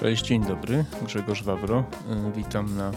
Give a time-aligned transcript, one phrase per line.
[0.00, 0.84] Cześć, dzień dobry.
[1.06, 1.84] Grzegorz Wawro.
[2.28, 2.94] Y, witam na y,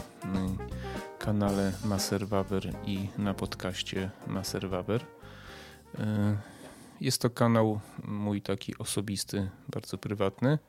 [1.20, 5.01] kanale Maser Waber i na podcaście Maser Waber.
[5.01, 5.05] Y,
[7.01, 10.60] jest to kanał mój taki osobisty, bardzo prywatny,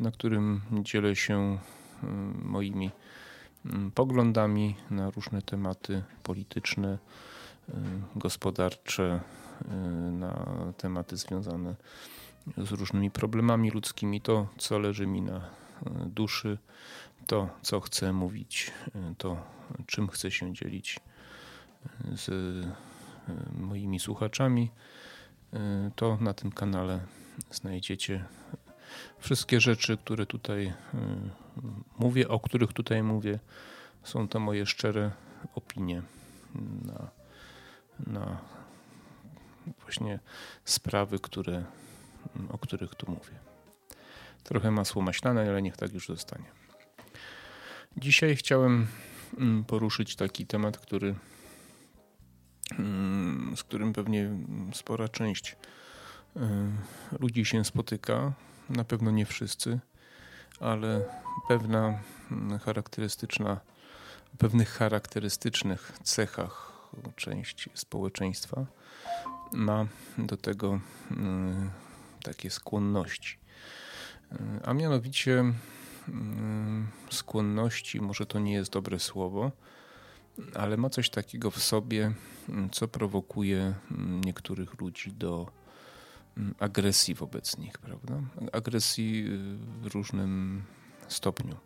[0.00, 1.58] na którym dzielę się
[2.44, 2.90] moimi
[3.94, 6.98] poglądami na różne tematy polityczne,
[8.16, 9.20] gospodarcze,
[10.12, 11.74] na tematy związane
[12.56, 15.63] z różnymi problemami ludzkimi, to co leży mi na
[16.06, 16.58] duszy,
[17.26, 18.72] to co chcę mówić,
[19.18, 19.36] to
[19.86, 21.00] czym chcę się dzielić
[22.16, 22.30] z
[23.58, 24.70] moimi słuchaczami,
[25.96, 27.00] to na tym kanale
[27.50, 28.24] znajdziecie
[29.18, 30.72] wszystkie rzeczy, które tutaj
[31.98, 33.38] mówię, o których tutaj mówię.
[34.02, 35.10] Są to moje szczere
[35.54, 36.02] opinie
[36.84, 37.10] na,
[38.06, 38.38] na
[39.82, 40.18] właśnie
[40.64, 41.64] sprawy, które,
[42.48, 43.53] o których tu mówię.
[44.44, 46.44] Trochę masło maślane, ale niech tak już zostanie.
[47.96, 48.86] Dzisiaj chciałem
[49.38, 51.14] mm, poruszyć taki temat, który,
[52.78, 54.30] mm, z którym pewnie
[54.72, 55.56] spora część
[56.36, 56.40] y,
[57.20, 58.32] ludzi się spotyka.
[58.68, 59.80] Na pewno nie wszyscy,
[60.60, 61.04] ale
[61.48, 61.98] pewna
[62.30, 63.60] mm, charakterystyczna,
[64.38, 66.74] pewnych charakterystycznych cechach
[67.16, 68.66] część społeczeństwa
[69.52, 69.86] ma
[70.18, 70.80] do tego
[72.22, 73.43] takie skłonności.
[74.64, 75.44] A mianowicie
[76.08, 79.52] mm, skłonności, może to nie jest dobre słowo,
[80.54, 82.12] ale ma coś takiego w sobie,
[82.48, 85.46] mm, co prowokuje mm, niektórych ludzi do
[86.58, 88.20] agresji wobec nich, prawda?
[88.52, 90.62] Agresji y, w różnym
[91.08, 91.56] stopniu.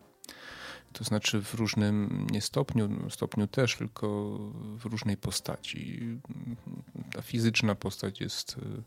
[0.92, 4.38] To znaczy w różnym, nie stopniu, stopniu też, tylko
[4.78, 6.00] w różnej postaci.
[7.12, 8.82] Ta fizyczna postać jest y,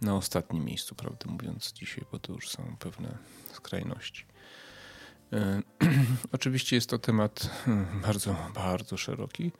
[0.00, 3.18] na ostatnim miejscu, prawdę mówiąc, dzisiaj, bo to już są pewne
[3.52, 4.24] skrajności.
[5.32, 5.62] E,
[6.32, 9.52] oczywiście jest to temat hmm, bardzo, bardzo szeroki.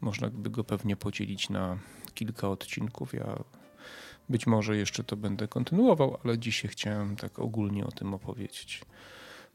[0.00, 1.78] Można by go pewnie podzielić na
[2.14, 3.14] kilka odcinków.
[3.14, 3.38] Ja
[4.28, 8.80] być może jeszcze to będę kontynuował, ale dzisiaj chciałem tak ogólnie o tym opowiedzieć.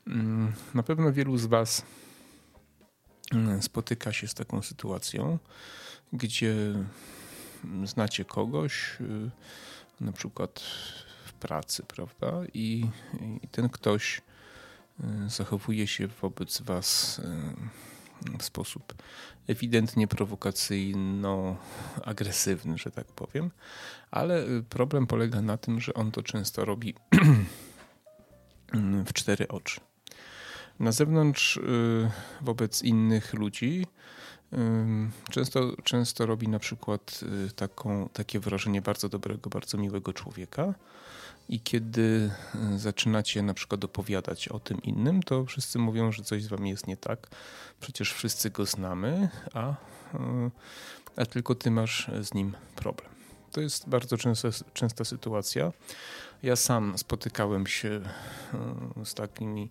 [0.07, 1.85] Mm, na pewno wielu z Was
[3.33, 5.39] mm, spotyka się z taką sytuacją,
[6.13, 6.55] gdzie
[7.83, 9.31] znacie kogoś, y,
[10.01, 10.59] na przykład
[11.25, 12.41] w pracy, prawda?
[12.53, 12.85] I,
[13.43, 14.21] i ten ktoś y,
[15.29, 17.23] zachowuje się wobec Was y,
[18.39, 18.93] w sposób
[19.47, 23.51] ewidentnie prowokacyjno-agresywny, że tak powiem,
[24.11, 26.93] ale problem polega na tym, że on to często robi
[29.07, 29.86] w cztery oczy.
[30.79, 31.59] Na zewnątrz
[32.41, 33.85] wobec innych ludzi
[35.31, 40.73] Często, często robi na przykład y, taką, takie wrażenie bardzo dobrego, bardzo miłego człowieka.
[41.49, 42.31] I kiedy
[42.75, 46.69] y, zaczynacie na przykład opowiadać o tym innym, to wszyscy mówią, że coś z wami
[46.69, 47.27] jest nie tak.
[47.79, 49.75] Przecież wszyscy go znamy, a, y,
[51.15, 53.09] a tylko ty masz z nim problem.
[53.51, 55.71] To jest bardzo częsta, częsta sytuacja.
[56.43, 58.01] Ja sam spotykałem się
[59.03, 59.69] z takimi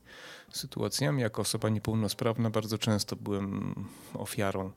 [0.57, 1.23] sytuacjami.
[1.23, 3.75] Jako osoba niepełnosprawna bardzo często byłem
[4.15, 4.73] ofiarą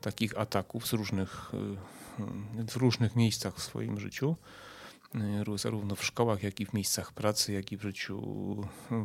[0.00, 1.52] takich ataków z różnych,
[2.68, 4.36] w różnych miejscach w swoim życiu.
[5.56, 8.20] Zarówno w szkołach, jak i w miejscach pracy, jak i w życiu,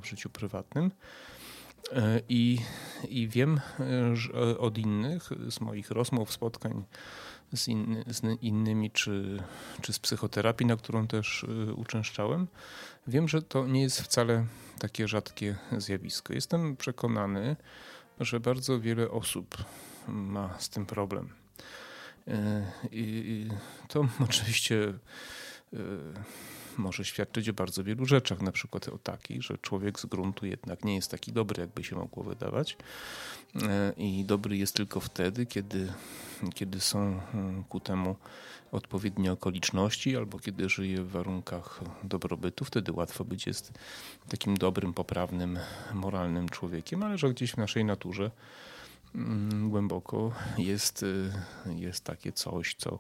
[0.01, 0.91] w życiu prywatnym.
[2.29, 2.59] I,
[3.09, 3.59] I wiem
[4.59, 6.83] od innych, z moich rozmów, spotkań
[7.53, 7.66] z,
[8.07, 9.44] z innymi, czy,
[9.81, 12.47] czy z psychoterapii, na którą też y, uczęszczałem,
[13.07, 14.45] wiem, że to nie jest wcale
[14.79, 16.34] takie rzadkie zjawisko.
[16.34, 17.55] Jestem przekonany,
[18.19, 19.57] że bardzo wiele osób
[20.07, 21.29] ma z tym problem.
[22.28, 22.31] Y,
[22.91, 23.47] I
[23.88, 24.94] to oczywiście
[25.73, 25.78] y,
[26.77, 30.85] może świadczyć o bardzo wielu rzeczach, na przykład o takiej, że człowiek z gruntu jednak
[30.85, 32.77] nie jest taki dobry, jakby się mogło wydawać.
[33.97, 35.93] I dobry jest tylko wtedy, kiedy
[36.55, 38.15] kiedy są hmm, ku temu
[38.72, 43.73] odpowiednie okoliczności, albo kiedy żyje w warunkach dobrobytu, wtedy łatwo być jest
[44.29, 45.59] takim dobrym, poprawnym,
[45.93, 48.31] moralnym człowiekiem, ale że gdzieś w naszej naturze
[49.13, 51.31] hmm, głęboko jest, y,
[51.75, 52.99] jest takie coś, co,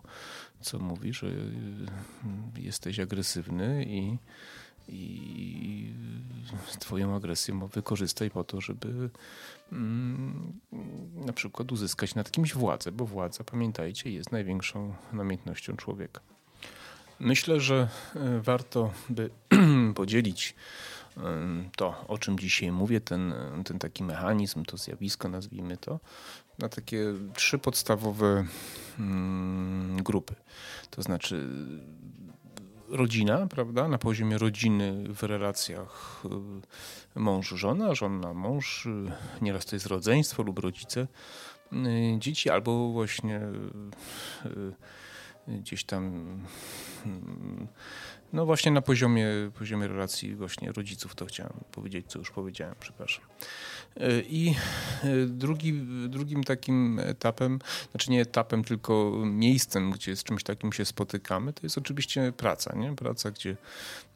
[0.61, 4.17] co mówi, że y, jesteś agresywny i
[4.87, 5.93] i
[6.79, 9.09] Twoją agresję wykorzystaj po to, żeby
[9.71, 10.53] mm,
[11.25, 16.21] na przykład uzyskać nad kimś władzę, bo władza, pamiętajcie, jest największą namiętnością człowieka.
[17.19, 19.29] Myślę, że e, warto by
[19.95, 20.55] podzielić
[21.75, 23.33] to, o czym dzisiaj mówię, ten,
[23.65, 25.99] ten taki mechanizm, to zjawisko, nazwijmy to,
[26.59, 28.45] na takie trzy podstawowe
[28.99, 30.35] mm, grupy.
[30.89, 31.49] To znaczy
[32.89, 33.87] rodzina, prawda?
[33.87, 36.23] Na poziomie rodziny w relacjach
[37.15, 38.87] mąż-żona, żona-mąż,
[39.41, 41.07] nieraz to jest rodzeństwo lub rodzice
[42.19, 43.41] dzieci, albo właśnie
[45.47, 46.25] gdzieś tam
[48.35, 49.27] no właśnie na poziomie,
[49.59, 53.25] poziomie relacji właśnie rodziców to chciałem powiedzieć, co już powiedziałem, przepraszam.
[53.97, 54.55] E, I
[55.03, 55.73] e, drugi,
[56.07, 57.59] drugim takim etapem,
[57.91, 62.75] znaczy nie etapem, tylko miejscem, gdzie z czymś takim się spotykamy, to jest oczywiście praca.
[62.75, 62.95] Nie?
[62.95, 63.57] Praca, gdzie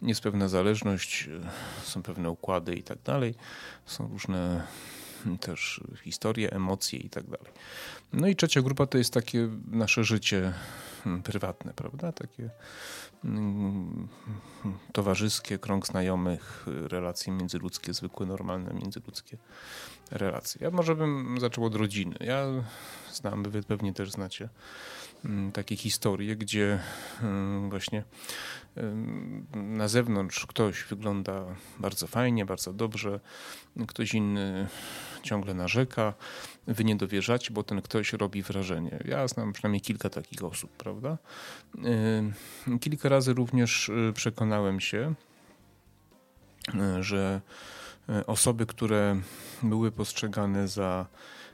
[0.02, 1.50] jest pewna zależność, e,
[1.84, 3.36] są pewne układy i tak dalej.
[3.86, 4.68] Są różne
[5.48, 7.52] też historie, emocje i tak dalej.
[8.14, 10.54] No i trzecia grupa to jest takie nasze życie
[11.04, 12.12] hmm, prywatne, prawda?
[12.12, 12.50] Takie
[13.22, 14.08] hmm,
[14.92, 19.38] towarzyskie, krąg znajomych, relacje międzyludzkie, zwykłe, normalne międzyludzkie
[20.12, 20.64] relacje.
[20.64, 22.16] Ja może bym zaczął od rodziny.
[22.20, 22.46] Ja
[23.12, 24.50] znam, wy pewnie też znacie
[25.54, 26.80] takie historie, gdzie
[27.22, 28.04] mm, właśnie
[29.54, 31.46] na zewnątrz ktoś wygląda
[31.80, 33.20] bardzo fajnie, bardzo dobrze,
[33.88, 34.68] ktoś inny
[35.24, 36.14] ciągle narzeka,
[36.68, 39.00] wy nie dowierzacie, bo ten ktoś robi wrażenie.
[39.06, 41.18] Ja znam przynajmniej kilka takich osób, prawda?
[42.82, 45.14] Kilka razy również przekonałem się,
[47.00, 47.42] że
[48.28, 49.22] osoby, które
[49.64, 51.06] były postrzegane za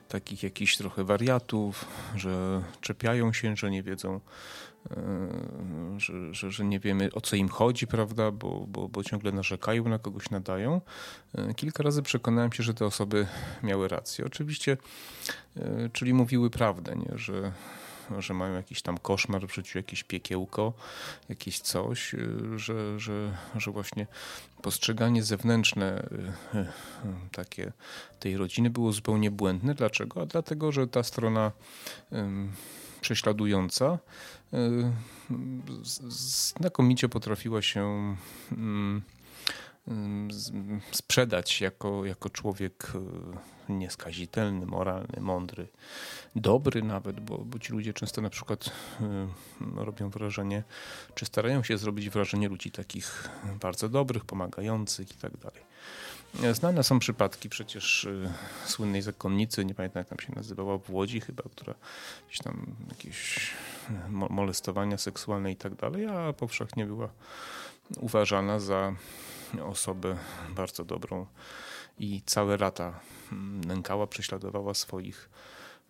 [0.08, 1.84] takich jakichś trochę wariatów,
[2.16, 4.20] że czepiają się, że nie wiedzą,
[4.90, 4.96] e,
[5.96, 9.88] że, że, że, nie wiemy o co im chodzi, prawda, bo, bo, bo ciągle narzekają,
[9.88, 10.80] na kogoś nadają.
[11.34, 13.26] E, kilka razy przekonałem się, że te osoby
[13.62, 14.24] miały rację.
[14.24, 14.76] Oczywiście,
[15.56, 17.18] e, czyli mówiły prawdę, nie?
[17.18, 17.52] że
[18.18, 20.72] że mają jakiś tam koszmar w życiu, jakieś piekiełko,
[21.28, 24.06] jakieś coś, y, że, że, że właśnie
[24.62, 26.08] postrzeganie zewnętrzne
[26.54, 26.66] y, y,
[27.32, 27.72] takie
[28.20, 29.74] tej rodziny było zupełnie błędne.
[29.74, 30.22] Dlaczego?
[30.22, 31.52] A dlatego, że ta strona
[33.00, 33.98] prześladująca
[36.60, 38.16] znakomicie potrafiła się
[40.92, 42.92] sprzedać jako, jako człowiek
[43.68, 45.68] nieskazitelny, moralny, mądry,
[46.36, 50.62] dobry nawet, bo, bo ci ludzie często na przykład y, robią wrażenie,
[51.14, 53.28] czy starają się zrobić wrażenie ludzi takich
[53.60, 55.62] bardzo dobrych, pomagających i tak dalej.
[56.52, 58.08] Znane są przypadki przecież
[58.64, 61.74] słynnej zakonnicy, nie pamiętam jak tam się nazywała, w Łodzi chyba, która
[62.28, 63.50] gdzieś tam jakieś
[64.08, 67.08] molestowania seksualne i tak dalej, a powszechnie była
[68.00, 68.94] uważana za
[69.64, 70.16] osobę
[70.48, 71.26] bardzo dobrą
[71.98, 73.00] i całe lata
[73.32, 75.30] mm, nękała, prześladowała swoich,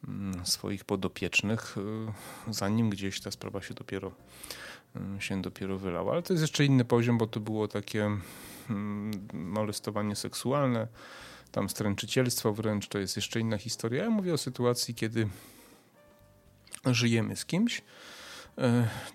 [0.09, 1.77] mm, swoich podopiecznych,
[2.49, 4.13] y, zanim gdzieś ta sprawa się dopiero,
[5.19, 6.13] y, się dopiero wylała.
[6.13, 8.05] Ale to jest jeszcze inny poziom, bo to było takie
[8.71, 10.89] mm, molestowanie seksualne,
[11.53, 14.05] tam stręczycielstwo wręcz, to jest jeszcze inna historia.
[14.05, 15.29] Ja mówię o sytuacji, kiedy
[16.87, 17.79] żyjemy z kimś.
[17.79, 18.63] Y,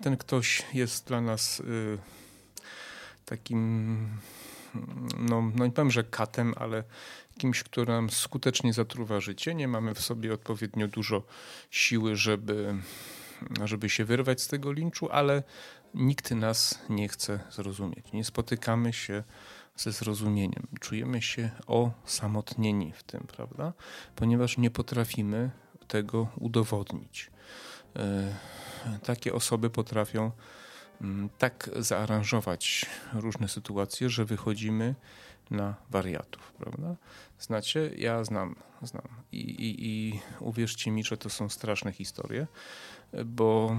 [0.02, 1.62] ten ktoś jest dla nas
[3.24, 4.08] takim
[5.18, 6.84] no, no nie powiem, że katem, ale
[7.38, 9.54] kimś, kto nam skutecznie zatruwa życie.
[9.54, 11.22] Nie mamy w sobie odpowiednio dużo
[11.70, 12.74] siły, żeby,
[13.64, 15.42] żeby się wyrwać z tego linczu, ale
[15.94, 18.12] nikt nas nie chce zrozumieć.
[18.12, 19.24] Nie spotykamy się
[19.76, 20.66] ze zrozumieniem.
[20.80, 23.72] Czujemy się osamotnieni w tym, prawda?
[24.16, 25.50] Ponieważ nie potrafimy
[25.88, 27.30] tego udowodnić.
[27.96, 28.34] E,
[29.02, 30.30] takie osoby potrafią
[31.38, 34.94] tak zaaranżować różne sytuacje, że wychodzimy
[35.50, 36.96] na wariatów, prawda?
[37.38, 37.90] Znacie?
[37.96, 39.08] Ja znam, znam.
[39.32, 42.46] I, i, i uwierzcie mi, że to są straszne historie,
[43.24, 43.76] bo,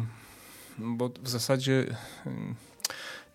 [0.78, 2.56] bo w zasadzie mm,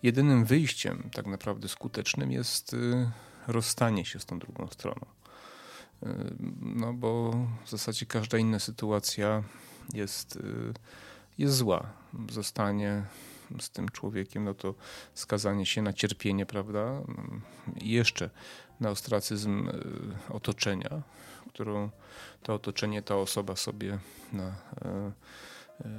[0.03, 3.11] jedynym wyjściem tak naprawdę skutecznym jest y,
[3.47, 5.05] rozstanie się z tą drugą stroną.
[6.03, 6.07] Y,
[6.61, 7.31] no bo
[7.65, 9.43] w zasadzie każda inna sytuacja
[9.93, 10.73] jest, y,
[11.37, 11.89] jest zła.
[12.31, 13.03] Zostanie
[13.59, 14.75] z tym człowiekiem, no to
[15.13, 17.01] skazanie się na cierpienie, prawda?
[17.81, 18.29] I jeszcze
[18.79, 19.73] na ostracyzm e,
[20.33, 21.01] otoczenia,
[21.47, 21.89] którą
[22.43, 23.99] to otoczenie, ta osoba sobie
[24.33, 24.53] na, e,
[25.81, 25.89] e,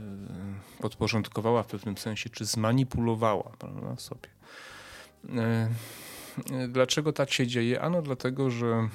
[0.81, 4.29] podporządkowała w pewnym sensie, czy zmanipulowała prawda, sobie.
[6.69, 7.81] Dlaczego tak się dzieje?
[7.81, 8.89] Ano dlatego, że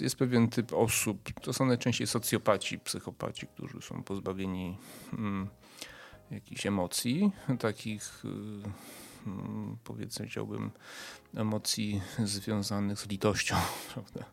[0.00, 4.78] jest pewien typ osób, to są najczęściej socjopaci, psychopaci, którzy są pozbawieni
[5.12, 5.48] mm,
[6.30, 8.28] jakichś emocji, takich y,
[9.26, 10.70] mm, powiedzmy chciałbym
[11.34, 13.56] emocji związanych z litością,
[13.94, 14.24] prawda?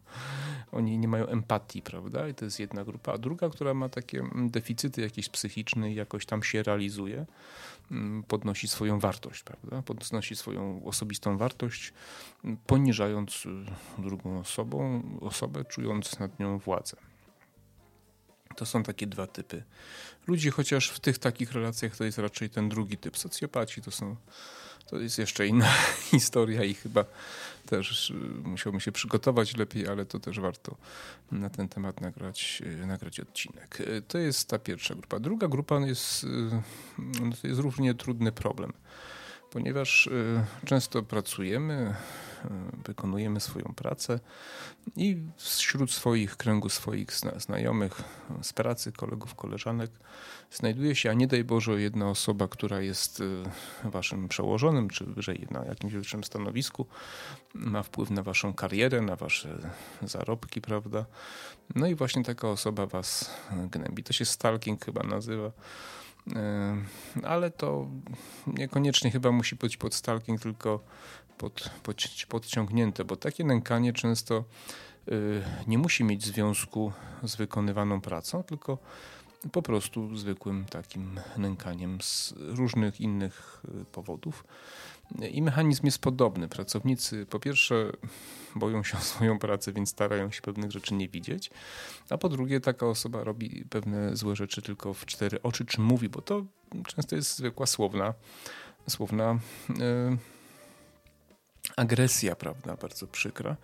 [0.72, 2.28] Oni nie mają empatii, prawda?
[2.28, 3.14] I to jest jedna grupa.
[3.14, 7.26] A druga, która ma takie deficyty jakieś psychiczne i jakoś tam się realizuje,
[7.92, 9.82] mm, podnosi swoją wartość, prawda?
[9.82, 11.94] Podnosi swoją osobistą wartość,
[12.68, 16.98] poniżając y, drugą osobą, osobę, czując nad nią władzę.
[18.56, 19.64] To są takie dwa typy
[20.28, 23.18] ludzi, chociaż w tych takich relacjach to jest raczej ten drugi typ.
[23.18, 24.16] Socjopaci to są,
[24.88, 25.74] to jest jeszcze inna
[26.12, 27.06] historia i chyba
[27.66, 30.76] też y, musiałbym się przygotować lepiej, ale to też warto
[31.32, 33.82] na ten temat nagrać, y, nagrać odcinek.
[33.82, 35.20] Y, to jest ta pierwsza grupa.
[35.20, 36.26] Druga grupa jest,
[37.42, 38.74] to jest równie trudny problem,
[39.56, 40.10] ponieważ
[40.66, 41.96] często pracujemy,
[42.86, 44.20] wykonujemy swoją pracę
[44.96, 48.02] i wśród swoich kręgu swoich znajomych
[48.42, 49.92] z pracy, kolegów, koleżanek
[50.52, 53.44] znajduje się, a nie daj Boże, jedna osoba, która jest y,
[53.84, 56.88] waszym przełożonym, czy wyżej na jakimś wyższym stanowisku,
[57.54, 59.58] ma wpływ na waszą karierę, na wasze
[60.02, 61.06] zarobki, prawda?
[61.76, 64.04] No i właśnie taka osoba was gnębi.
[64.04, 65.52] To się stalking chyba nazywa.
[66.28, 67.88] Y, ale to
[68.48, 70.80] niekoniecznie chyba musi być pod stalking, tylko
[71.38, 74.44] pod, pod, podciągnięte, bo takie nękanie często
[75.12, 76.92] y, nie musi mieć związku
[77.24, 78.78] z wykonywaną pracą, tylko
[79.52, 84.44] po prostu zwykłym takim nękaniem z różnych innych y, powodów.
[85.32, 86.48] I mechanizm jest podobny.
[86.48, 87.92] Pracownicy po pierwsze
[88.56, 91.50] boją się o swoją pracę, więc starają się pewnych rzeczy nie widzieć,
[92.10, 96.10] a po drugie taka osoba robi pewne złe rzeczy tylko w cztery oczy, czy mówi,
[96.10, 96.46] bo to
[96.88, 98.14] często jest zwykła słowna,
[98.88, 100.18] słowna yy,
[101.76, 103.58] agresja, prawda, bardzo przykra.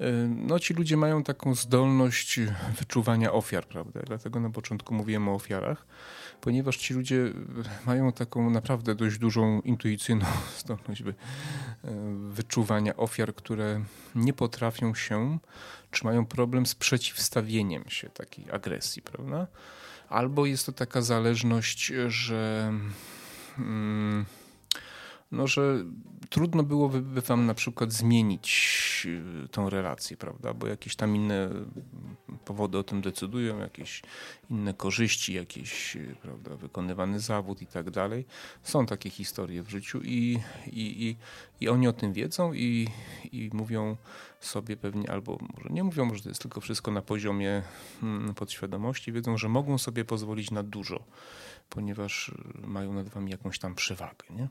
[0.00, 2.40] E, no ci ludzie mają taką zdolność
[2.78, 5.86] wyczuwania ofiar, prawda, dlatego na początku mówiłem o ofiarach,
[6.42, 7.32] ponieważ ci ludzie
[7.86, 10.26] mają taką naprawdę dość dużą intuicyjną
[10.60, 11.04] zdolność e,
[12.30, 13.84] wyczuwania ofiar, które
[14.14, 15.38] nie potrafią się,
[15.90, 19.46] czy mają problem z przeciwstawieniem się takiej agresji, prawda,
[20.08, 22.72] albo jest to taka zależność, że...
[23.56, 24.24] Hmm,
[25.32, 25.84] no, że
[26.30, 28.48] trudno byłoby wam na przykład zmienić
[29.06, 30.54] y, tą relację, prawda?
[30.54, 31.48] Bo jakieś tam inne
[32.44, 34.02] powody o tym decydują, jakieś
[34.50, 38.26] inne korzyści, jakiś y, prawda, wykonywany zawód i tak dalej.
[38.62, 41.16] Są takie historie w życiu i, i, i,
[41.60, 42.88] i oni o tym wiedzą i,
[43.32, 43.96] i mówią
[44.40, 47.62] sobie pewnie, albo może nie mówią, może to jest tylko wszystko na poziomie
[48.00, 51.04] hmm, podświadomości, wiedzą, że mogą sobie pozwolić na dużo,
[51.68, 54.48] ponieważ mają nad wami jakąś tam przewagę, nie?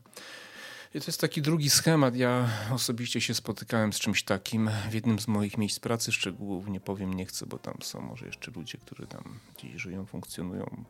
[0.91, 2.15] To jest taki drugi schemat.
[2.15, 6.11] Ja osobiście się spotykałem z czymś takim w jednym z moich miejsc pracy.
[6.11, 10.05] Szczegółów nie powiem, nie chcę, bo tam są może jeszcze ludzie, którzy tam gdzieś żyją,
[10.05, 10.83] funkcjonują,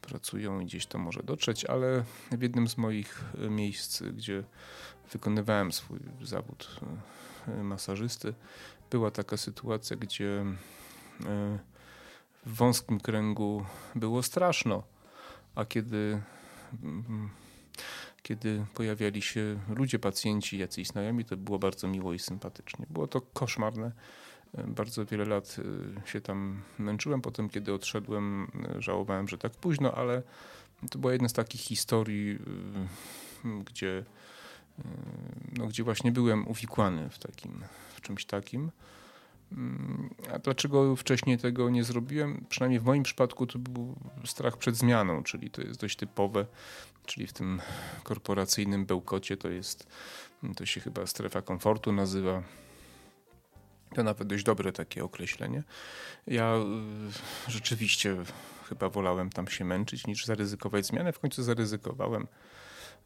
[0.00, 4.44] pracują i gdzieś to może dotrzeć, ale w jednym z moich miejsc, gdzie
[5.12, 6.80] wykonywałem swój zawód
[7.48, 8.34] e, masażysty,
[8.90, 11.58] była taka sytuacja, gdzie e,
[12.46, 14.82] w wąskim kręgu było straszno,
[15.54, 16.22] a kiedy
[16.82, 17.30] mm,
[18.22, 22.86] kiedy pojawiali się ludzie, pacjenci, jacyś znajomi, to było bardzo miło i sympatycznie.
[22.90, 23.92] Było to koszmarne.
[24.66, 25.56] Bardzo wiele lat
[26.06, 27.20] y, się tam męczyłem.
[27.20, 28.48] Potem, kiedy odszedłem,
[28.78, 30.22] y, żałowałem, że tak późno, ale
[30.90, 32.38] to była jedna z takich historii,
[33.44, 34.04] y, gdzie,
[35.52, 37.64] no, gdzie właśnie byłem uwikłany w, takim,
[37.94, 38.70] w czymś takim.
[39.56, 42.44] Mm, a dlaczego wcześniej tego nie zrobiłem?
[42.48, 46.46] Przynajmniej w moim przypadku to był strach przed zmianą, czyli to jest dość typowe,
[47.06, 47.60] czyli w tym
[48.02, 49.86] korporacyjnym bełkocie to jest,
[50.56, 52.42] to się chyba strefa komfortu nazywa.
[53.94, 55.62] To nawet dość dobre takie określenie.
[56.26, 56.56] Ja
[57.48, 58.16] y, rzeczywiście
[58.68, 61.12] chyba wolałem tam się męczyć niż zaryzykować zmianę.
[61.12, 62.22] W końcu zaryzykowałem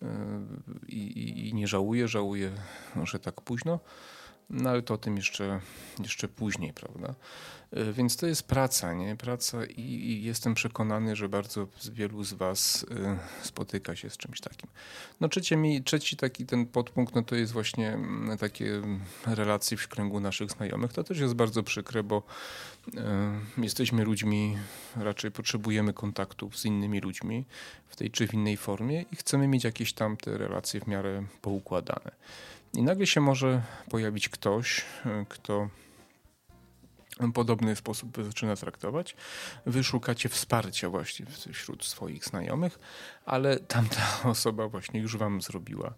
[0.03, 0.07] y,
[0.89, 2.51] i, i, i nie żałuję, żałuję,
[3.05, 3.81] że tak późno.
[4.51, 5.61] No ale to o tym jeszcze,
[5.99, 7.15] jeszcze później, prawda?
[7.73, 9.17] E, więc to jest praca, nie?
[9.17, 14.41] Praca i, i, jestem przekonany, że bardzo wielu z Was e, spotyka się z czymś
[14.41, 14.71] takim.
[15.21, 18.83] No trzeci, mi, trzeci taki ten podpunkt, no to jest właśnie mm, takie
[19.27, 20.93] relacje w kręgu naszych znajomych.
[20.93, 22.23] To też jest bardzo przykre, bo
[22.97, 24.57] e, jesteśmy ludźmi,
[24.97, 27.45] raczej potrzebujemy kontaktów z innymi ludźmi
[27.89, 31.25] w tej czy w innej formie i chcemy mieć jakieś tam te relacje w miarę
[31.43, 32.11] poukładane.
[32.75, 35.69] I nagle się może pojawić ktoś, e, kto
[37.35, 39.17] podobny sposób zaczyna traktować.
[39.67, 42.79] Wy szukacie wsparcia właśnie wśród swoich znajomych,
[43.25, 45.95] ale tamta osoba właśnie już wam zrobiła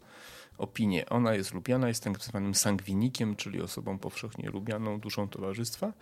[0.58, 1.08] opinię.
[1.08, 5.92] Ona jest lubiana, jest tak zwanym sangwinikiem, czyli osobą powszechnie lubianą, duszą towarzystwa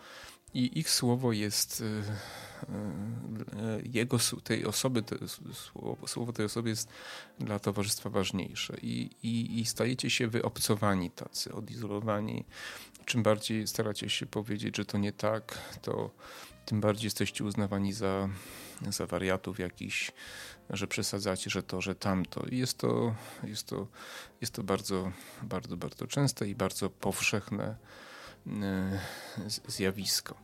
[0.54, 5.02] i ich słowo jest e, e, jego, tej osoby,
[5.54, 6.88] słowo, słowo tej osoby jest
[7.38, 12.44] dla towarzystwa ważniejsze i, i, i stajecie się wyobcowani tacy, odizolowani.
[13.04, 16.10] Czym bardziej staracie się powiedzieć, że to nie tak, to
[16.66, 18.28] tym bardziej jesteście uznawani za,
[18.90, 20.12] za wariatów jakiś,
[20.70, 22.46] że przesadzacie, że to, że tamto.
[22.50, 23.86] I jest to, jest to,
[24.40, 25.12] jest to bardzo,
[25.42, 27.76] bardzo, bardzo częste i bardzo powszechne
[29.68, 30.34] zjawisko.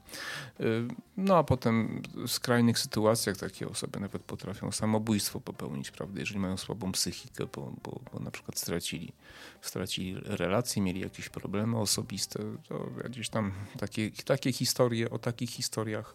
[1.16, 6.56] No a potem w skrajnych sytuacjach takie osoby nawet potrafią samobójstwo popełnić, prawda, jeżeli mają
[6.56, 9.12] słabą psychikę, bo, bo, bo na przykład stracili,
[9.60, 16.14] stracili relacje, mieli jakieś problemy osobiste, to gdzieś tam takie, takie historie, o takich historiach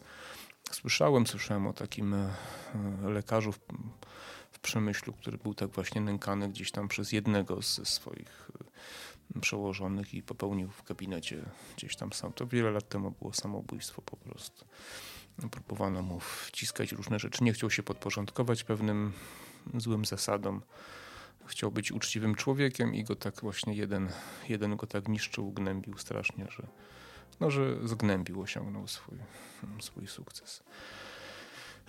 [0.71, 2.29] słyszałem, słyszałem o takim e,
[3.03, 3.59] lekarzu w,
[4.51, 8.63] w Przemyślu, który był tak właśnie nękany gdzieś tam przez jednego ze swoich e,
[9.41, 11.45] przełożonych i popełnił w gabinecie
[11.77, 12.33] gdzieś tam sam.
[12.33, 14.65] To wiele lat temu było samobójstwo po prostu.
[15.51, 17.43] Próbowano mu wciskać różne rzeczy.
[17.43, 19.13] Nie chciał się podporządkować pewnym
[19.75, 20.61] złym zasadom.
[21.45, 24.09] Chciał być uczciwym człowiekiem i go tak właśnie jeden,
[24.49, 26.67] jeden go tak niszczył, gnębił strasznie, że,
[27.39, 29.17] no, że zgnębił, osiągnął swój,
[29.79, 30.63] swój sukces.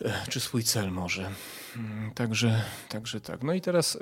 [0.04, 1.30] E, czy swój cel może.
[1.76, 3.42] Mm, także, także tak.
[3.42, 3.98] No i teraz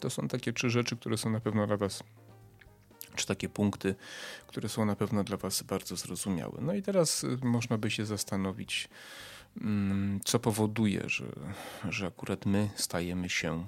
[0.00, 2.02] to są takie trzy rzeczy, które są na pewno dla Was
[3.18, 3.94] czy takie punkty,
[4.46, 6.58] które są na pewno dla Was bardzo zrozumiałe.
[6.60, 8.88] No i teraz y, można by się zastanowić,
[9.60, 11.24] mm, co powoduje, że,
[11.88, 13.66] że akurat my stajemy się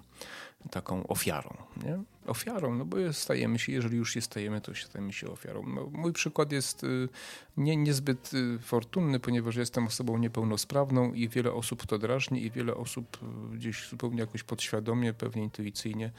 [0.71, 1.57] taką ofiarą.
[1.85, 2.03] Nie?
[2.27, 5.63] Ofiarą, no bo stajemy się, jeżeli już się stajemy, to stajemy się ofiarą.
[5.67, 7.09] No, mój przykład jest y,
[7.57, 12.75] nie, niezbyt y, fortunny, ponieważ jestem osobą niepełnosprawną i wiele osób to drażni i wiele
[12.75, 13.19] osób
[13.53, 16.13] gdzieś zupełnie jakoś podświadomie, pewnie intuicyjnie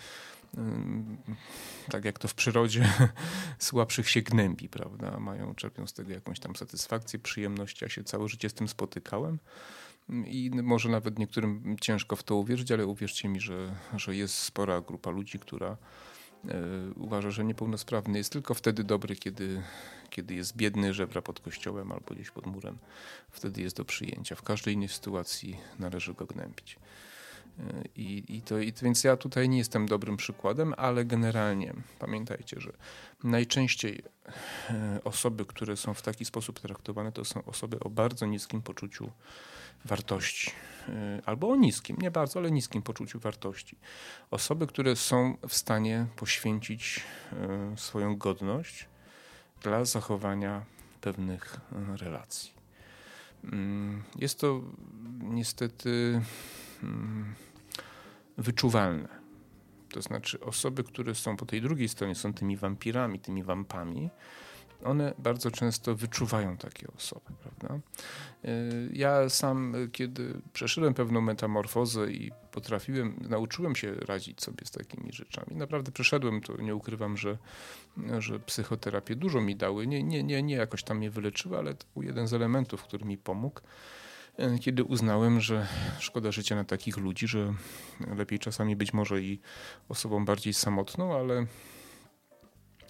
[1.89, 2.89] tak jak to w przyrodzie,
[3.59, 5.19] słabszych się gnębi, prawda?
[5.19, 7.81] Mają, czerpią z tego jakąś tam satysfakcję, przyjemność.
[7.81, 9.39] Ja się całe życie z tym spotykałem.
[10.25, 14.81] I może nawet niektórym ciężko w to uwierzyć, ale uwierzcie mi, że, że jest spora
[14.81, 15.77] grupa ludzi, która
[16.47, 16.57] e,
[16.95, 19.61] uważa, że niepełnosprawny jest tylko wtedy dobry, kiedy,
[20.09, 22.77] kiedy jest biedny, żebra pod kościołem albo gdzieś pod murem.
[23.29, 24.35] Wtedy jest do przyjęcia.
[24.35, 26.77] W każdej innej sytuacji należy go gnębić.
[27.95, 32.71] I, i to, i, więc ja tutaj nie jestem dobrym przykładem, ale generalnie pamiętajcie, że
[33.23, 34.03] najczęściej
[34.69, 39.11] e, osoby, które są w taki sposób traktowane, to są osoby o bardzo niskim poczuciu
[39.85, 40.51] wartości.
[40.89, 43.77] E, albo o niskim, nie bardzo, ale niskim poczuciu wartości.
[44.31, 48.87] Osoby, które są w stanie poświęcić e, swoją godność
[49.61, 50.65] dla zachowania
[51.01, 51.59] pewnych
[51.97, 52.51] relacji.
[53.43, 54.61] Mm, jest to
[55.19, 56.21] niestety
[58.37, 59.07] wyczuwalne.
[59.89, 64.09] To znaczy osoby, które są po tej drugiej stronie, są tymi wampirami, tymi wampami,
[64.83, 67.79] one bardzo często wyczuwają takie osoby, prawda?
[68.45, 75.13] Y, ja sam, kiedy przeszedłem pewną metamorfozę i potrafiłem, nauczyłem się radzić sobie z takimi
[75.13, 75.55] rzeczami.
[75.55, 77.37] Naprawdę przeszedłem to, nie ukrywam, że,
[78.19, 79.87] że psychoterapie dużo mi dały.
[79.87, 83.05] Nie, nie, nie, nie jakoś tam mnie wyleczyły, ale to był jeden z elementów, który
[83.05, 83.61] mi pomógł.
[84.37, 85.67] E, kiedy uznałem, że
[85.99, 87.53] szkoda życia na takich ludzi, że
[88.17, 89.39] lepiej czasami być może i
[89.89, 91.45] osobą bardziej samotną, ale,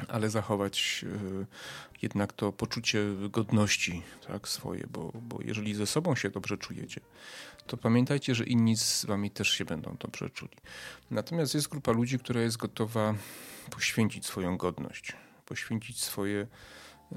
[0.07, 1.45] ale zachować e,
[2.01, 2.99] jednak to poczucie
[3.29, 7.01] godności tak, swoje, bo, bo jeżeli ze sobą się dobrze czujecie,
[7.67, 10.57] to pamiętajcie, że inni z wami też się będą dobrze czuli.
[11.11, 13.13] Natomiast jest grupa ludzi, która jest gotowa
[13.69, 15.13] poświęcić swoją godność,
[15.45, 16.47] poświęcić swoje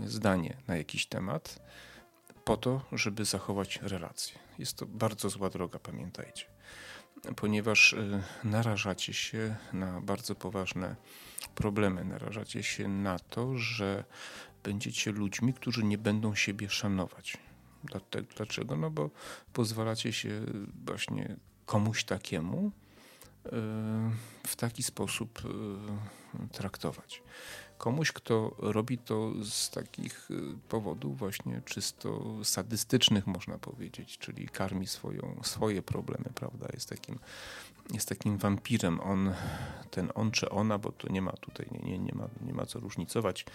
[0.04, 1.60] zdanie na jakiś temat
[2.44, 4.38] po to, żeby zachować relacje.
[4.58, 6.46] Jest to bardzo zła droga, pamiętajcie,
[7.36, 10.96] ponieważ y, narażacie się na bardzo poważne
[11.54, 14.04] problemy, narażacie się na to, że
[14.62, 17.38] będziecie ludźmi, którzy nie będą siebie szanować.
[18.36, 18.76] Dlaczego?
[18.76, 19.10] No bo
[19.52, 20.40] pozwalacie się
[20.84, 23.50] właśnie komuś takiemu y,
[24.46, 25.42] w taki sposób
[26.44, 27.22] y, traktować
[27.84, 30.34] komuś, kto robi to z takich y,
[30.68, 36.66] powodów właśnie czysto sadystycznych, można powiedzieć, czyli karmi swoją, swoje problemy, prawda?
[36.72, 37.18] Jest takim,
[37.92, 39.00] jest takim wampirem.
[39.00, 39.34] On,
[39.90, 42.66] ten on czy ona, bo to nie ma tutaj, nie, nie, nie, ma, nie ma
[42.66, 43.46] co różnicować.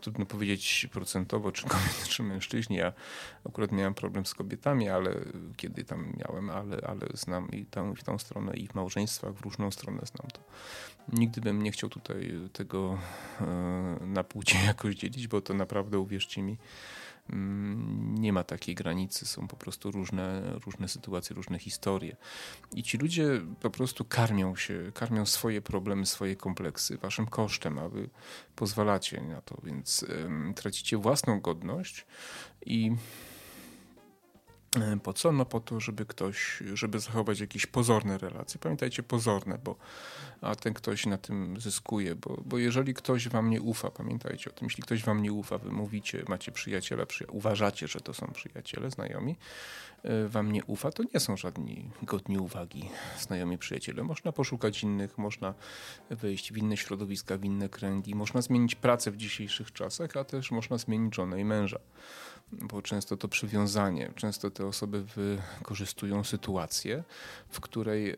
[0.00, 2.76] Trudno powiedzieć procentowo, czy kobiety, czy mężczyźni.
[2.76, 2.92] Ja
[3.46, 5.14] akurat miałem problem z kobietami, ale
[5.56, 9.40] kiedy tam miałem, ale, ale znam i i w tą stronę, i w małżeństwach, w
[9.40, 10.40] różną stronę znam to.
[11.12, 12.98] Nigdy bym nie chciał tutaj tego
[13.40, 13.44] e,
[14.06, 16.58] na płcie jakoś dzielić, bo to naprawdę, uwierzcie mi,
[17.28, 22.16] nie ma takiej granicy, są po prostu różne, różne sytuacje, różne historie.
[22.74, 27.88] I ci ludzie po prostu karmią się, karmią swoje problemy, swoje kompleksy waszym kosztem, a
[27.88, 28.10] wy
[28.56, 30.06] pozwalacie na to, więc
[30.54, 32.06] tracicie własną godność
[32.66, 32.92] i
[35.02, 35.32] po co?
[35.32, 38.60] No po to, żeby ktoś, żeby zachować jakieś pozorne relacje.
[38.60, 39.76] Pamiętajcie, pozorne, bo
[40.40, 44.52] a ten ktoś na tym zyskuje, bo, bo jeżeli ktoś wam nie ufa, pamiętajcie o
[44.52, 48.26] tym, jeśli ktoś wam nie ufa, wy mówicie, macie przyjaciela, przyja uważacie, że to są
[48.26, 49.36] przyjaciele, znajomi,
[50.02, 54.02] e, wam nie ufa, to nie są żadni godni uwagi znajomi przyjaciele.
[54.04, 55.54] Można poszukać innych, można
[56.10, 60.50] wejść w inne środowiska, w inne kręgi, można zmienić pracę w dzisiejszych czasach, a też
[60.50, 61.78] można zmienić żonę i męża
[62.52, 67.04] bo często to przywiązanie, często te osoby wykorzystują sytuację,
[67.48, 68.16] w której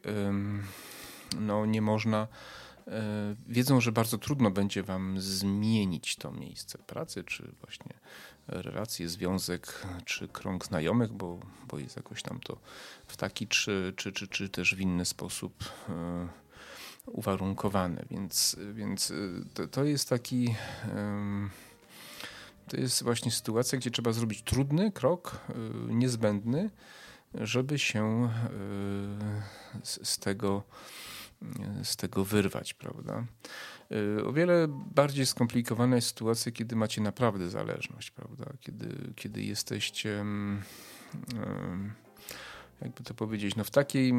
[1.41, 2.29] no, nie można
[2.87, 7.95] e, wiedzą, że bardzo trudno będzie wam zmienić to miejsce pracy, czy właśnie
[8.49, 12.59] relacje, związek, czy krąg znajomych, bo, bo jest jakoś tam to
[13.07, 16.29] w taki, czy, czy, czy, czy też w inny sposób e,
[17.07, 18.05] uwarunkowane.
[18.11, 19.15] Więc, więc e,
[19.55, 20.55] to, to jest taki
[22.69, 25.41] to jest właśnie sytuacja, gdzie trzeba zrobić trudny krok,
[25.91, 26.71] y, niezbędny,
[27.35, 28.31] żeby się
[29.77, 30.63] y, z tego,
[31.83, 33.25] z tego wyrwać, prawda?
[33.93, 38.53] Y, o wiele bardziej skomplikowana jest sytuacja, kiedy macie naprawdę zależność, prawda?
[38.61, 40.63] Kiedy, kiedy jesteście mm,
[42.81, 44.13] jakby to powiedzieć, no w takiej,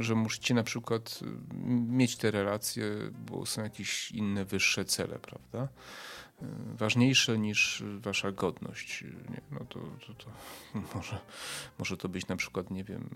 [0.00, 1.20] że musicie na przykład
[1.88, 2.84] mieć te relacje,
[3.26, 5.68] bo są jakieś inne wyższe cele, prawda?
[6.74, 9.02] Ważniejsze niż wasza godność.
[9.02, 10.30] Nie, no to, to, to,
[10.94, 11.18] może,
[11.78, 13.08] może to być na przykład, nie wiem,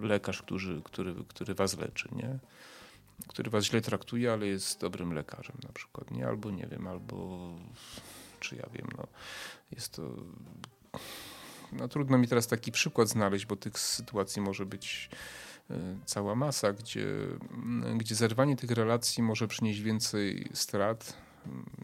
[0.00, 2.38] lekarz, który, który, który was leczy, nie?
[3.28, 6.26] który was źle traktuje, ale jest dobrym lekarzem na przykład, nie?
[6.26, 7.38] Albo nie wiem, albo
[8.40, 9.06] czy ja wiem, no
[9.72, 10.02] jest to
[11.72, 15.10] no trudno mi teraz taki przykład znaleźć, bo tych sytuacji może być
[15.70, 15.74] e,
[16.04, 17.06] cała masa, gdzie,
[17.96, 21.16] gdzie zerwanie tych relacji może przynieść więcej strat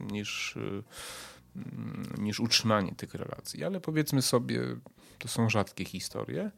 [0.01, 0.83] niż, y,
[2.19, 3.65] niż utrzymanie tych relacji.
[3.65, 4.61] Ale powiedzmy sobie,
[5.19, 6.51] to są rzadkie historie,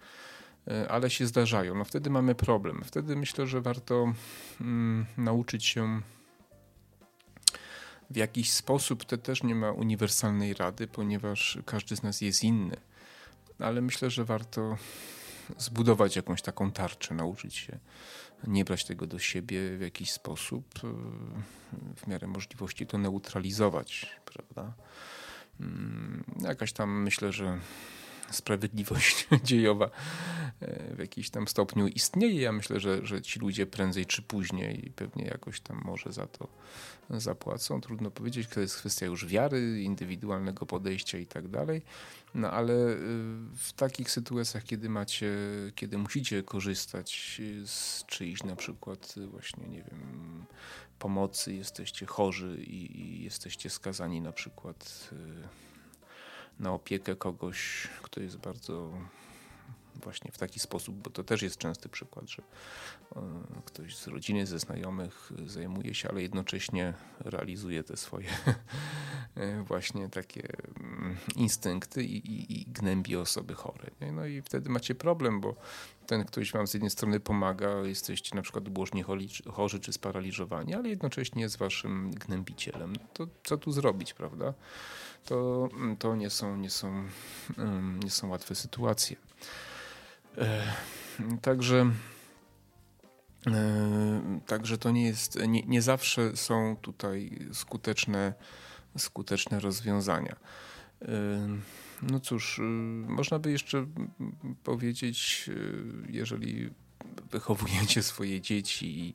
[0.68, 1.74] y, ale się zdarzają.
[1.74, 2.82] No wtedy mamy problem.
[2.84, 4.12] Wtedy myślę, że warto
[4.60, 6.00] mm, nauczyć się
[8.10, 9.04] w jakiś sposób.
[9.04, 12.76] To też nie ma uniwersalnej rady, ponieważ każdy z nas jest inny.
[13.58, 14.76] Ale myślę, że warto
[15.58, 17.78] zbudować jakąś taką tarczę, nauczyć się
[18.46, 20.88] nie brać tego do siebie w jakiś sposób, e,
[21.96, 24.72] w miarę możliwości to neutralizować, prawda?
[25.60, 27.58] Mm, jakaś tam myślę, że
[28.30, 29.90] sprawiedliwość dziejowa
[30.60, 32.40] e, w jakimś tam stopniu istnieje.
[32.40, 36.48] Ja myślę, że, że ci ludzie prędzej czy później pewnie jakoś tam może za to
[37.10, 37.80] zapłacą.
[37.80, 41.82] Trudno powiedzieć, to jest kwestia już wiary, indywidualnego podejścia i tak dalej.
[42.34, 42.96] No ale y,
[43.56, 45.36] w takich sytuacjach, kiedy macie,
[45.74, 50.44] kiedy musicie korzystać z czyjś na przykład właśnie, nie wiem,
[50.98, 55.10] pomocy, jesteście chorzy i, i jesteście skazani na przykład
[56.60, 58.92] na opiekę kogoś, kto jest bardzo
[60.02, 62.42] właśnie w taki sposób, bo to też jest częsty przykład, że
[63.16, 63.22] e,
[63.64, 68.28] ktoś z rodziny, ze znajomych zajmuje się, ale jednocześnie realizuje te swoje
[69.34, 70.48] e, właśnie takie
[70.80, 73.90] mm, instynkty i, i, i gnębi osoby chore.
[74.00, 74.12] Nie?
[74.12, 75.56] No i wtedy macie problem, bo
[76.06, 79.04] ten ktoś wam z jednej strony pomaga, jesteście na przykład błożnie
[79.52, 82.96] chorzy czy sparaliżowani, ale jednocześnie jest waszym gnębicielem.
[83.12, 84.54] To co tu zrobić, prawda?
[85.24, 87.04] To, to nie, są, nie, są,
[87.58, 89.16] mm, nie są łatwe sytuacje.
[90.38, 90.72] E,
[91.42, 91.90] także,
[93.46, 98.34] e, także to nie jest, nie, nie zawsze są tutaj skuteczne,
[98.98, 100.36] skuteczne rozwiązania.
[101.02, 101.48] E,
[102.02, 102.60] no cóż,
[103.06, 103.86] można by jeszcze
[104.64, 105.50] powiedzieć,
[106.08, 106.70] jeżeli
[107.30, 109.14] wychowujecie swoje dzieci i,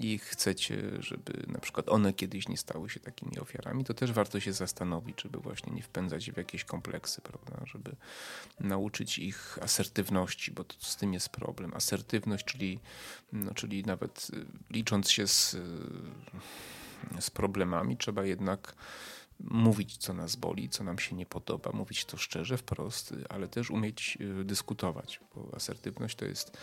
[0.00, 4.40] i chcecie, żeby na przykład one kiedyś nie stały się takimi ofiarami, to też warto
[4.40, 7.66] się zastanowić, żeby właśnie nie wpędzać w jakieś kompleksy, prawda?
[7.66, 7.96] Żeby
[8.60, 11.74] nauczyć ich asertywności, bo to z tym jest problem.
[11.74, 12.80] Asertywność, czyli,
[13.32, 15.60] no, czyli nawet y, licząc się z, y,
[17.20, 18.74] z problemami, trzeba jednak
[19.40, 23.70] mówić, co nas boli, co nam się nie podoba, mówić to szczerze, wprost, ale też
[23.70, 26.58] umieć y, dyskutować, bo asertywność to jest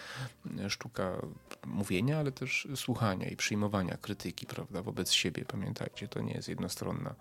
[0.66, 1.22] y, sztuka
[1.66, 5.46] mówienia, ale też słuchania i przyjmowania krytyki, prawda, wobec siebie.
[5.46, 7.16] Pamiętajcie, to nie jest jednostronna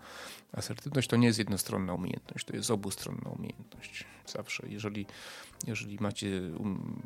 [0.51, 4.05] asertywność, to nie jest jednostronna umiejętność, to jest obustronna umiejętność.
[4.25, 5.05] Zawsze, jeżeli,
[5.67, 7.01] jeżeli macie um,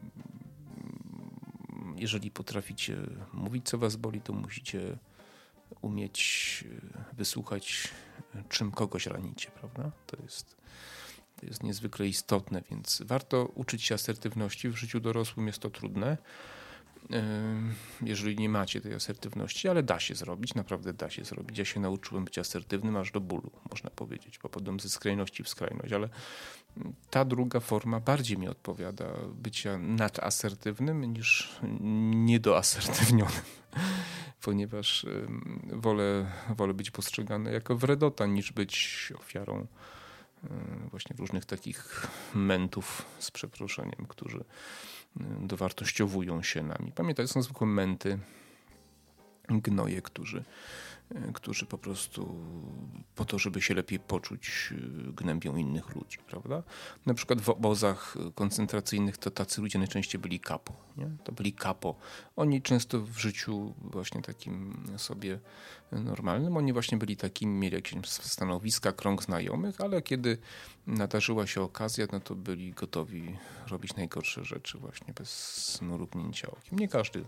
[1.97, 2.97] jeżeli potraficie
[3.33, 4.97] mówić, co was boli, to musicie
[5.85, 6.63] umieć
[6.95, 7.89] e, wysłuchać,
[8.35, 9.91] e, czym kogoś ranicie, prawda?
[10.07, 10.57] To jest,
[11.39, 14.69] to jest niezwykle istotne, więc warto uczyć się asertywności.
[14.69, 16.17] W życiu dorosłym jest to trudne,
[18.01, 21.57] jeżeli nie macie tej asertywności, ale da się zrobić, naprawdę da się zrobić.
[21.57, 24.37] Ja się nauczyłem być asertywnym aż do bólu, można powiedzieć.
[24.37, 26.09] Popadłem ze skrajności w skrajność, ale
[27.09, 31.59] ta druga forma bardziej mi odpowiada bycia nadasertywnym niż
[32.11, 33.41] niedoasertywnionym,
[34.45, 35.05] ponieważ
[35.65, 39.67] wolę, wolę być postrzegany jako wredota niż być ofiarą
[40.91, 44.43] właśnie różnych takich mentów z przeproszeniem, którzy
[45.41, 46.91] dowartościowują się nami.
[46.95, 48.19] Pamiętaj, są zwykłe menty,
[49.49, 50.43] gnoje, którzy,
[51.33, 52.35] którzy po prostu
[53.15, 54.73] po to, żeby się lepiej poczuć,
[55.13, 56.63] gnębią innych ludzi, prawda?
[57.05, 61.09] Na przykład w obozach koncentracyjnych to tacy ludzie najczęściej byli kapo, nie?
[61.23, 61.95] To byli kapo.
[62.35, 65.39] Oni często w życiu właśnie takim sobie
[65.91, 70.37] normalnym, oni właśnie byli takimi, mieli jakieś stanowiska, krąg znajomych, ale kiedy
[70.87, 73.37] nadarzyła się okazja, no to byli gotowi
[73.67, 76.79] robić najgorsze rzeczy właśnie bez mrugnięcia okiem.
[76.79, 77.25] Nie każdy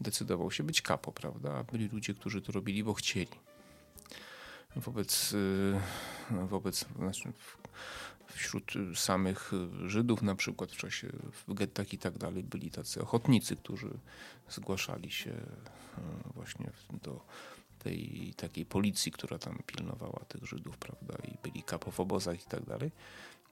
[0.00, 1.64] decydował się być kapo, prawda?
[1.64, 3.40] Byli ludzie, którzy to robili, bo chcieli.
[4.76, 5.74] Wobec, y,
[6.30, 7.32] wobec znaczy
[8.26, 9.52] wśród samych
[9.86, 13.98] Żydów na przykład w czasie w gettach i tak dalej byli tacy ochotnicy, którzy
[14.48, 16.70] zgłaszali się y, właśnie
[17.02, 17.20] do
[17.78, 22.48] tej takiej policji, która tam pilnowała tych Żydów, prawda, i byli kapo w obozach i
[22.48, 22.90] tak dalej.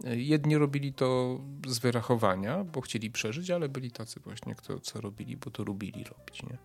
[0.04, 5.37] Jedni robili to z wyrachowania, bo chcieli przeżyć, ale byli tacy właśnie, kto, co robili,
[5.37, 6.42] bo to lubili robić.
[6.42, 6.59] Nie?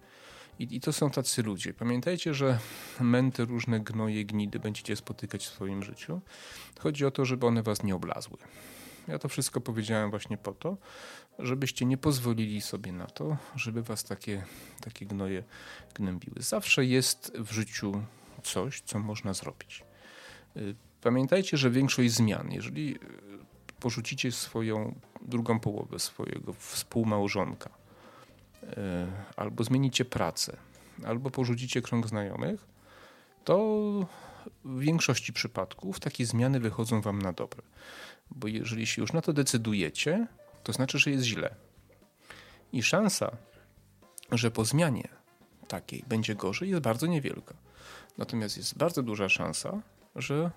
[0.59, 1.73] I, I, to są tacy ludzie.
[1.73, 2.59] Pamiętajcie, że
[2.99, 6.21] męty, różne gnoje, gnidy będziecie spotykać w swoim życiu.
[6.79, 8.37] Chodzi o to, żeby one was nie oblazły.
[9.07, 10.77] Ja to wszystko powiedziałem właśnie po to,
[11.39, 14.43] żebyście nie pozwolili sobie na to, żeby was takie,
[14.81, 15.43] takie gnoje
[15.93, 16.35] gnębiły.
[16.39, 18.03] Zawsze jest w życiu
[18.43, 19.83] coś, co można zrobić.
[21.01, 22.99] Pamiętajcie, że większość zmian, jeżeli e,
[23.79, 27.69] porzucicie swoją drugą połowę, swojego współmałżonka,
[28.63, 30.57] e, albo zmienicie pracę,
[31.05, 32.67] albo porzucicie krąg znajomych,
[33.43, 33.57] to
[34.65, 37.61] w większości przypadków takie zmiany wychodzą wam na dobre.
[38.31, 40.27] Bo jeżeli się już na to decydujecie,
[40.63, 41.55] to znaczy, że jest źle.
[42.73, 43.37] I szansa,
[44.31, 45.07] że po zmianie
[45.67, 47.53] takiej będzie gorzej, jest bardzo niewielka.
[48.17, 49.81] Natomiast jest bardzo duża szansa,
[50.15, 50.51] że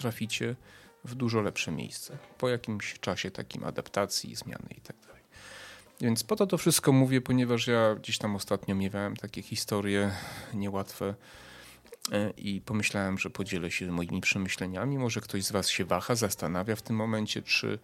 [0.00, 0.56] traficie
[1.04, 4.96] w dużo lepsze miejsce po jakimś czasie takim adaptacji, zmiany i tak.
[6.02, 10.10] Więc po to to wszystko mówię, ponieważ ja gdzieś tam ostatnio miewałem takie historie
[10.54, 11.14] niełatwe
[12.12, 14.98] e, i pomyślałem, że podzielę się moimi przemyśleniami.
[14.98, 17.78] Może ktoś z Was się waha, zastanawia w tym momencie, czy,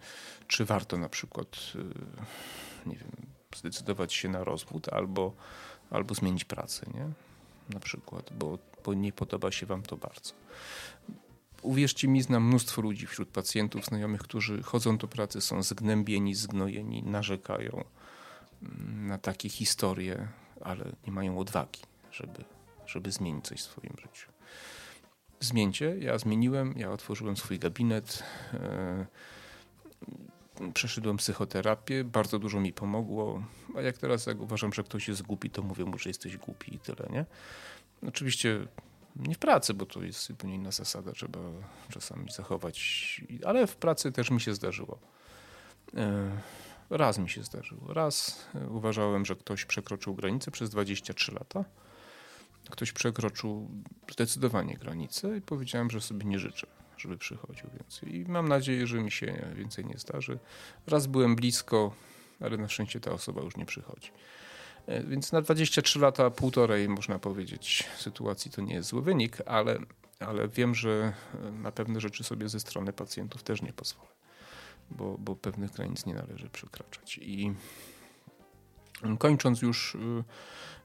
[0.47, 3.11] czy warto na przykład e, nie wiem,
[3.55, 5.33] zdecydować się na rozwód albo,
[5.91, 7.09] albo zmienić pracę, nie?
[7.73, 10.33] Na przykład, bo, bo nie podoba się Wam to bardzo.
[11.61, 17.03] Uwierzcie mi, znam mnóstwo ludzi wśród pacjentów, znajomych, którzy chodzą do pracy, są zgnębieni, zgnojeni,
[17.03, 17.83] narzekają
[18.63, 20.27] mm, na takie historie,
[20.61, 22.43] ale nie mają odwagi, żeby,
[22.85, 24.31] żeby zmienić coś w swoim życiu.
[25.39, 29.05] Zmieńcie, ja zmieniłem, ja otworzyłem swój gabinet, e,
[30.73, 33.43] przeszedłem psychoterapię, bardzo dużo mi pomogło,
[33.75, 36.75] a jak teraz jak uważam, że ktoś jest głupi, to mówię mu, że jesteś głupi
[36.75, 37.25] i tyle, nie?
[38.07, 38.67] Oczywiście
[39.15, 41.39] nie w pracy, bo to jest zupełnie inna zasada, trzeba
[41.89, 44.99] czasami zachować, ale w pracy też mi się zdarzyło.
[45.97, 46.41] E,
[46.89, 47.93] raz mi się zdarzyło.
[47.93, 51.65] Raz e, uważałem, że ktoś przekroczył granicę przez 23 lata.
[52.69, 53.69] Ktoś przekroczył
[54.11, 56.67] zdecydowanie granicę i powiedziałem, że sobie nie życzę,
[56.97, 58.15] żeby przychodził więcej.
[58.15, 60.39] I mam nadzieję, że mi się więcej nie zdarzy.
[60.87, 61.93] Raz byłem blisko,
[62.39, 64.11] ale na szczęście ta osoba już nie przychodzi.
[64.87, 69.79] E, więc na 23 lata, półtorej można powiedzieć, sytuacji to nie jest zły wynik, ale,
[70.19, 71.13] ale wiem, że
[71.47, 74.09] e, na pewne rzeczy sobie ze strony pacjentów też nie pozwolę,
[74.91, 77.19] bo, bo pewnych granic nie należy przekraczać.
[77.21, 77.53] I
[79.19, 79.97] kończąc już,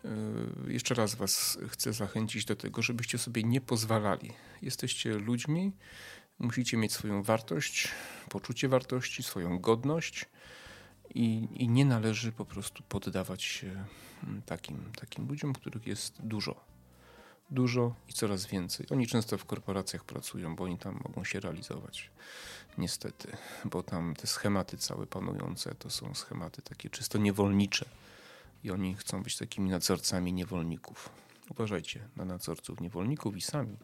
[0.05, 4.33] e, jeszcze raz Was chcę zachęcić do tego, żebyście sobie nie pozwalali.
[4.63, 5.73] Jesteście ludźmi,
[6.39, 7.89] musicie mieć swoją wartość,
[8.29, 10.27] poczucie wartości, swoją godność
[11.15, 13.85] i, i nie należy po prostu poddawać się
[14.25, 16.65] mm, takim, takim ludziom, których jest dużo.
[17.51, 18.87] Dużo i coraz więcej.
[18.91, 22.11] Oni często w korporacjach pracują, bo oni tam mogą się realizować.
[22.79, 27.87] Niestety, bo tam te schematy całe panujące to są schematy takie czysto niewolnicze
[28.65, 31.11] i oni chcą być takimi nadzorcami niewolników.
[31.51, 33.77] Uważajcie na nadzorców niewolników i sami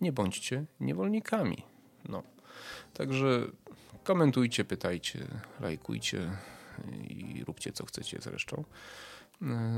[0.00, 1.62] nie bądźcie niewolnikami.
[2.08, 2.22] No.
[2.94, 3.46] Także
[4.04, 5.26] komentujcie, pytajcie,
[5.60, 6.30] lajkujcie
[7.08, 8.64] i róbcie co chcecie zresztą.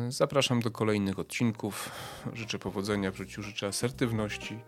[0.08, 1.90] Zapraszam do kolejnych odcinków.
[2.32, 4.58] Życzę powodzenia w życiu, życzę asertywności,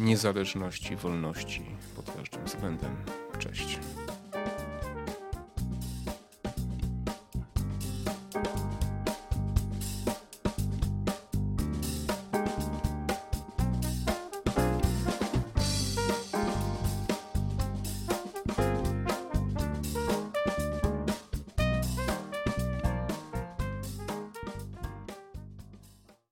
[0.00, 1.64] niezależności, wolności
[1.96, 2.96] pod każdym względem.
[3.38, 3.78] Cześć.